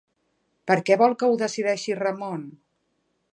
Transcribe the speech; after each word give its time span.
Per 0.71 0.77
què 0.87 0.97
vol 1.01 1.13
que 1.19 1.29
ho 1.33 1.35
decideixi 1.43 1.99
Ramon? 2.01 2.49